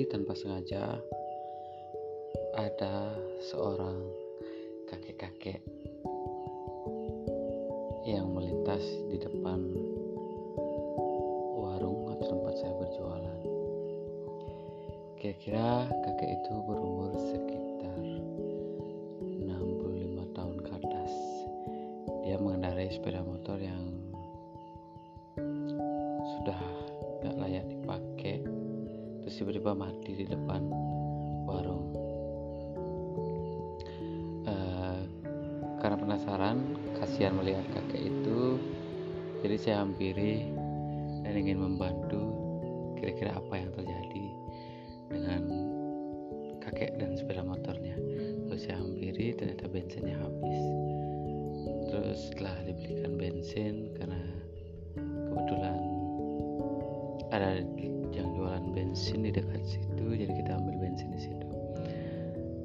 hari 0.00 0.06
tanpa 0.06 0.32
sengaja 0.32 1.02
ada 2.56 3.12
seorang 3.42 4.00
kakek-kakek 4.88 5.60
yang 8.08 8.32
melintas 8.32 8.80
di 9.12 9.20
depan 9.20 9.60
warung 11.58 12.16
atau 12.16 12.32
tempat 12.32 12.54
saya 12.54 12.72
berjualan. 12.80 13.40
Kira-kira 15.20 15.84
kakek 15.90 16.30
itu 16.38 16.54
berumur 16.64 17.12
sekitar 17.34 18.00
65 19.36 20.38
tahun 20.38 20.56
ke 20.64 20.70
atas. 20.80 21.12
Dia 22.24 22.40
mengendarai 22.40 22.88
sepeda 22.88 23.26
motor 23.26 23.58
yang 23.58 23.84
sudah 26.40 26.89
gak 27.20 27.36
layak 27.36 27.66
dipakai. 27.68 28.44
Terus 29.24 29.34
tiba-tiba 29.36 29.72
mati 29.76 30.10
di 30.16 30.24
depan 30.24 30.62
warung. 31.44 31.86
Uh, 34.48 35.00
karena 35.80 35.96
penasaran 35.96 36.58
kasihan 36.96 37.36
melihat 37.36 37.64
kakek 37.76 38.08
itu. 38.08 38.56
Jadi 39.40 39.56
saya 39.56 39.84
hampiri 39.84 40.52
dan 41.24 41.32
ingin 41.36 41.60
membantu 41.60 42.20
kira-kira 43.00 43.36
apa 43.40 43.54
yang 43.56 43.70
terjadi 43.72 44.26
dengan 45.08 45.42
kakek 46.60 47.00
dan 47.00 47.16
sepeda 47.16 47.40
motornya. 47.40 47.96
Terus 48.48 48.60
saya 48.68 48.76
hampiri 48.80 49.32
ternyata 49.32 49.64
bensinnya 49.68 50.16
habis. 50.20 50.62
Terus 51.90 52.18
setelah 52.30 52.56
dibelikan 52.68 53.16
bensin 53.16 53.90
karena 53.96 54.20
kebetulan 55.30 55.89
ada 57.30 57.62
yang 58.10 58.28
jualan 58.34 58.74
bensin 58.74 59.22
di 59.22 59.30
dekat 59.30 59.62
situ 59.62 60.04
jadi 60.18 60.32
kita 60.34 60.50
ambil 60.58 60.76
bensin 60.82 61.14
di 61.14 61.20
situ. 61.22 61.48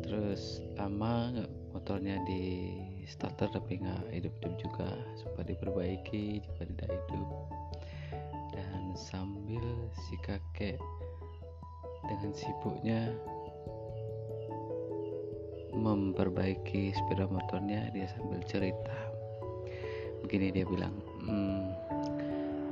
Terus 0.01 0.65
lama 0.77 1.33
motornya 1.73 2.17
di 2.25 2.73
starter 3.05 3.53
tapi 3.53 3.77
nggak 3.77 4.09
hidup-hidup 4.09 4.53
juga. 4.57 4.89
Sempat 5.21 5.45
diperbaiki 5.45 6.41
juga 6.41 6.61
tidak 6.65 6.89
hidup. 6.89 7.29
Dan 8.53 8.97
sambil 8.97 9.65
si 9.93 10.15
kakek 10.25 10.81
dengan 12.05 12.31
sibuknya 12.33 13.13
memperbaiki 15.75 16.95
sepeda 16.95 17.29
motornya 17.29 17.93
dia 17.93 18.09
sambil 18.17 18.41
cerita. 18.49 18.97
Begini 20.25 20.49
dia 20.49 20.65
bilang 20.65 20.95
hmm, 21.21 21.63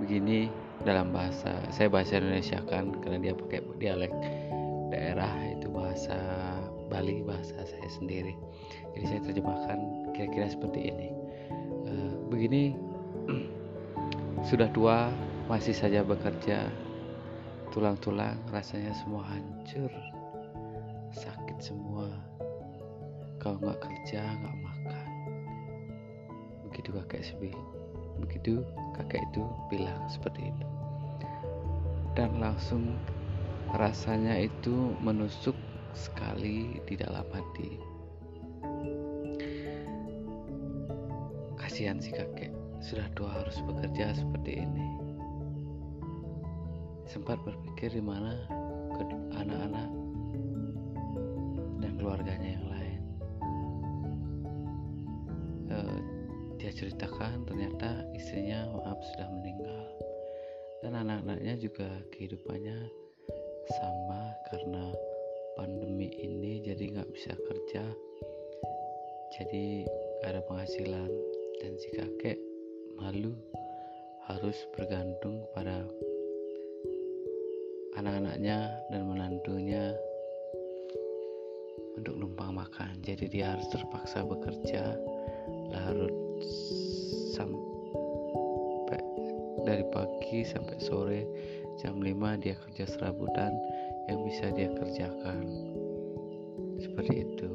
begini 0.02 0.50
dalam 0.84 1.16
bahasa 1.16 1.56
saya 1.72 1.88
bahasa 1.88 2.20
Indonesia 2.20 2.60
kan 2.68 2.92
karena 3.00 3.18
dia 3.20 3.34
pakai 3.34 3.60
dialek 3.80 4.14
daerah 4.92 5.32
itu 5.48 5.72
bahasa 5.72 6.16
Bali 6.92 7.26
bahasa 7.26 7.58
saya 7.66 7.90
sendiri. 7.90 8.38
Jadi 8.94 9.06
saya 9.10 9.22
terjemahkan 9.26 9.80
kira-kira 10.14 10.46
seperti 10.46 10.94
ini. 10.94 11.10
E, 11.90 11.94
begini 12.30 12.78
sudah 14.50 14.70
tua 14.70 15.10
masih 15.50 15.74
saja 15.74 16.06
bekerja. 16.06 16.70
Tulang-tulang 17.74 18.38
rasanya 18.54 18.94
semua 19.02 19.26
hancur. 19.26 19.90
Sakit 21.18 21.58
semua. 21.58 22.06
Kalau 23.42 23.58
nggak 23.58 23.82
kerja 23.82 24.22
nggak 24.22 24.58
makan. 24.62 25.08
Begitu 26.70 26.94
kakek 26.94 27.26
sebil 27.26 27.83
begitu 28.22 28.66
kakek 28.98 29.24
itu 29.34 29.44
bilang 29.70 30.02
seperti 30.10 30.54
itu 30.54 30.66
dan 32.14 32.38
langsung 32.38 32.94
rasanya 33.74 34.38
itu 34.38 34.94
menusuk 35.02 35.58
sekali 35.98 36.78
di 36.86 36.94
dalam 36.98 37.26
hati. 37.34 37.82
Kasihan 41.58 41.98
si 41.98 42.14
kakek, 42.14 42.54
sudah 42.86 43.06
tua 43.18 43.34
harus 43.34 43.58
bekerja 43.66 44.14
seperti 44.14 44.62
ini. 44.62 44.88
Sempat 47.10 47.42
berpikir 47.42 47.94
di 47.94 48.04
mana 48.04 48.38
anak-anak 49.34 49.90
dan 51.82 51.92
keluarganya 51.98 52.50
yang 52.58 52.68
lain. 52.70 53.02
E, 55.74 55.78
dia 56.64 56.72
ceritakan 56.72 57.44
ternyata 57.44 58.08
istrinya 58.16 58.64
maaf 58.72 58.96
sudah 59.12 59.28
meninggal. 59.36 59.84
Dan 60.80 60.96
anak-anaknya 60.96 61.60
juga 61.60 61.92
kehidupannya 62.16 62.88
sama 63.68 64.32
karena 64.48 64.96
pandemi 65.60 66.08
ini 66.24 66.64
jadi 66.64 66.96
nggak 66.96 67.12
bisa 67.12 67.36
kerja. 67.36 67.84
Jadi 69.36 69.84
gak 70.24 70.40
ada 70.40 70.42
penghasilan. 70.48 71.12
Dan 71.60 71.76
si 71.84 71.92
kakek 72.00 72.40
malu 72.96 73.36
harus 74.32 74.56
bergantung 74.72 75.44
pada 75.52 75.84
anak-anaknya 78.00 78.72
dan 78.88 79.02
menantunya 79.04 79.92
untuk 82.00 82.16
numpang 82.16 82.56
makan. 82.56 83.04
Jadi 83.04 83.28
dia 83.28 83.52
harus 83.52 83.68
terpaksa 83.68 84.24
bekerja 84.24 84.96
larut 85.76 86.23
sampai 87.34 89.00
dari 89.64 89.84
pagi 89.90 90.44
sampai 90.44 90.78
sore 90.80 91.22
jam 91.82 91.98
5 91.98 92.44
dia 92.44 92.54
kerja 92.54 92.86
serabutan 92.86 93.52
yang 94.12 94.22
bisa 94.28 94.52
dia 94.54 94.70
kerjakan. 94.76 95.48
Seperti 96.80 97.24
itu. 97.24 97.52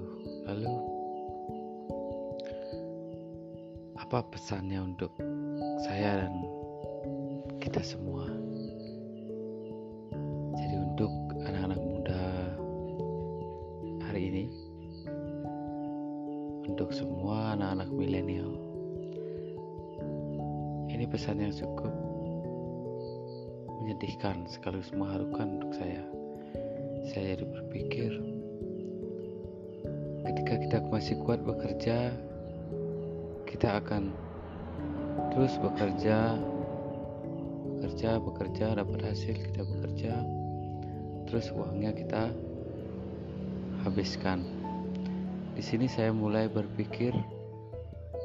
Lalu 0.48 0.74
apa 4.00 4.24
pesannya 4.32 4.80
untuk 4.80 5.12
saya 5.84 6.24
dan 6.24 6.34
kita 7.60 7.84
semua? 7.84 8.24
Jadi 10.56 10.74
untuk 10.80 11.12
anak-anak 11.44 11.80
muda 11.80 12.22
hari 14.08 14.32
ini 14.32 14.44
untuk 16.68 16.90
semua 16.92 17.54
anak-anak 17.56 17.88
milenial 17.92 18.57
ini 20.98 21.06
pesan 21.06 21.38
yang 21.38 21.54
cukup 21.54 21.94
menyedihkan 23.78 24.42
sekaligus 24.50 24.90
mengharukan 24.90 25.62
untuk 25.62 25.70
saya. 25.78 26.02
Saya 27.06 27.38
jadi 27.38 27.46
berpikir, 27.46 28.18
ketika 30.26 30.54
kita 30.58 30.76
masih 30.90 31.14
kuat 31.22 31.38
bekerja, 31.46 32.10
kita 33.46 33.78
akan 33.78 34.10
terus 35.30 35.54
bekerja, 35.62 36.34
bekerja, 37.78 38.18
bekerja, 38.18 38.66
dapat 38.74 38.98
hasil, 39.06 39.38
kita 39.38 39.62
bekerja, 39.62 40.18
terus 41.30 41.54
uangnya 41.54 41.94
kita 41.94 42.34
habiskan. 43.86 44.42
Di 45.54 45.62
sini 45.62 45.86
saya 45.86 46.10
mulai 46.10 46.50
berpikir 46.50 47.14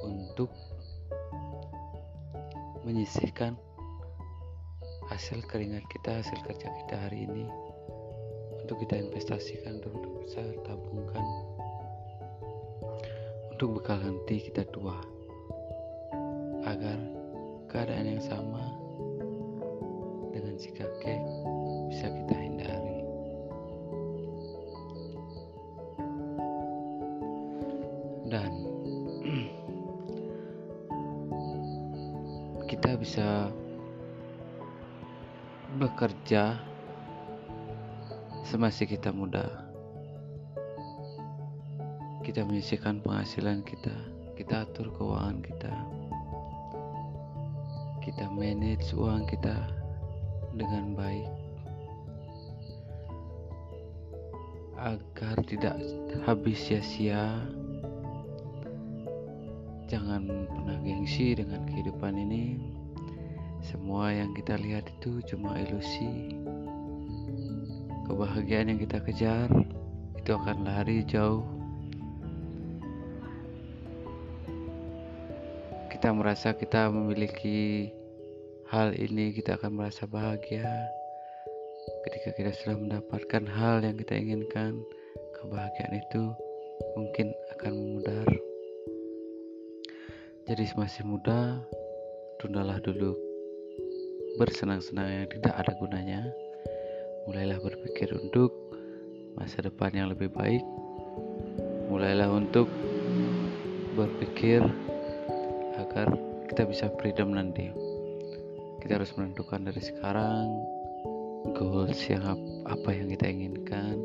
untuk 0.01 0.50
menyisihkan 2.83 3.55
hasil 5.07 5.39
keringat 5.47 5.83
kita, 5.88 6.19
hasil 6.19 6.39
kerja 6.44 6.67
kita 6.83 6.95
hari 6.99 7.27
ini 7.27 7.47
untuk 8.63 8.79
kita 8.83 8.99
investasikan 8.99 9.79
untuk 9.83 10.23
besar, 10.23 10.47
tabungkan 10.63 11.24
untuk 13.51 13.80
bekal 13.80 14.00
nanti 14.00 14.44
kita 14.44 14.68
tua 14.71 15.00
agar 16.63 17.00
keadaan 17.71 18.18
yang 18.18 18.24
sama 18.24 18.63
dengan 20.31 20.56
si 20.59 20.71
kakek 20.71 21.21
bisa 21.91 22.07
kita 22.09 22.36
hindari. 22.36 23.00
Dan 28.27 28.73
bisa 33.03 33.51
bekerja 35.75 36.55
semasa 38.47 38.88
kita 38.88 39.11
muda. 39.11 39.44
Kita 42.23 42.47
menyisihkan 42.47 43.03
penghasilan 43.03 43.59
kita, 43.67 43.91
kita 44.39 44.63
atur 44.63 44.88
keuangan 44.95 45.44
kita. 45.44 45.73
Kita 48.00 48.31
manage 48.31 48.95
uang 48.95 49.27
kita 49.27 49.67
dengan 50.55 50.95
baik 50.95 51.27
agar 54.79 55.44
tidak 55.44 55.75
habis 56.23 56.55
sia-sia. 56.55 57.35
Jangan 59.91 60.47
pernah 60.47 60.79
gengsi 60.79 61.35
dengan 61.35 61.67
kehidupan 61.67 62.15
ini 62.15 62.73
semua 63.63 64.12
yang 64.12 64.36
kita 64.36 64.60
lihat 64.60 64.83
itu 65.00 65.24
cuma 65.24 65.56
ilusi. 65.56 66.36
kebahagiaan 68.04 68.68
yang 68.68 68.80
kita 68.83 69.00
kejar 69.00 69.48
itu 70.19 70.31
akan 70.36 70.68
lari 70.68 71.07
jauh. 71.07 71.48
Kita 75.88 76.12
merasa 76.12 76.51
kita 76.51 76.92
memiliki 76.92 77.88
hal 78.68 78.92
ini 79.00 79.31
kita 79.31 79.56
akan 79.56 79.80
merasa 79.80 80.04
bahagia 80.04 80.68
ketika 82.04 82.36
kita 82.36 82.51
sudah 82.60 82.75
mendapatkan 82.75 83.48
hal 83.48 83.80
yang 83.80 83.95
kita 83.95 84.19
inginkan. 84.19 84.83
Kebahagiaan 85.39 85.95
itu 85.95 86.24
mungkin 87.00 87.31
akan 87.56 87.71
memudar. 87.71 88.27
Jadi 90.44 90.63
masih 90.75 91.07
muda 91.07 91.63
tundalah 92.44 92.83
dulu 92.83 93.32
bersenang-senang 94.38 95.07
yang 95.09 95.27
tidak 95.30 95.53
ada 95.53 95.71
gunanya. 95.77 96.21
Mulailah 97.30 97.62
berpikir 97.62 98.09
untuk 98.18 98.50
masa 99.38 99.62
depan 99.62 99.94
yang 99.94 100.09
lebih 100.09 100.33
baik. 100.33 100.65
Mulailah 101.89 102.30
untuk 102.33 102.65
berpikir 103.94 104.65
agar 105.77 106.09
kita 106.50 106.65
bisa 106.65 106.89
freedom 106.97 107.38
nanti. 107.38 107.69
Kita 108.81 109.00
harus 109.00 109.13
menentukan 109.18 109.69
dari 109.69 109.81
sekarang 109.81 110.50
goals 111.57 111.97
yang 112.09 112.38
apa 112.69 112.89
yang 112.94 113.09
kita 113.13 113.25
inginkan. 113.29 113.97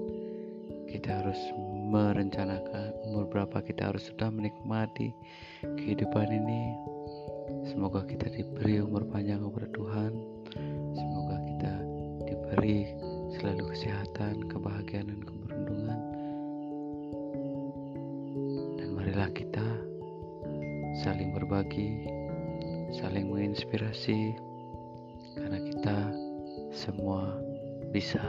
Kita 0.88 1.20
harus 1.20 1.40
merencanakan 1.92 2.96
umur 3.08 3.28
berapa 3.28 3.60
kita 3.60 3.92
harus 3.92 4.08
sudah 4.08 4.32
menikmati 4.32 5.12
kehidupan 5.60 6.32
ini. 6.32 6.72
Semoga 7.68 8.08
kita 8.08 8.32
diberi 8.32 8.80
umur 8.80 9.04
panjang 9.12 9.27
berbagi, 21.48 22.04
saling 22.92 23.32
menginspirasi, 23.32 24.36
karena 25.32 25.58
kita 25.64 25.98
semua 26.76 27.40
bisa. 27.88 28.20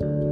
thank 0.00 0.24
you 0.24 0.29